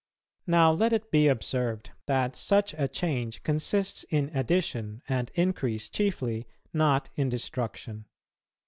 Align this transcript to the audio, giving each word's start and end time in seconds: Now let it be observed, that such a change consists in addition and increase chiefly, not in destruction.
Now 0.47 0.71
let 0.71 0.93
it 0.93 1.11
be 1.11 1.27
observed, 1.27 1.91
that 2.07 2.35
such 2.35 2.73
a 2.75 2.87
change 2.87 3.43
consists 3.43 4.03
in 4.05 4.31
addition 4.35 5.03
and 5.07 5.29
increase 5.35 5.89
chiefly, 5.89 6.47
not 6.73 7.11
in 7.15 7.29
destruction. 7.29 8.05